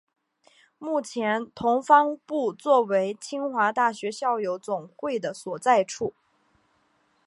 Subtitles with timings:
[0.79, 6.15] 目前同方部作为清华大学校友总会的所在处。